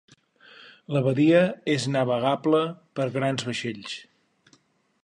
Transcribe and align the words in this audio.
La 0.95 1.03
badia 1.07 1.41
és 1.75 1.85
navegable 1.97 2.63
per 3.01 3.07
grans 3.19 3.47
vaixells. 3.51 3.97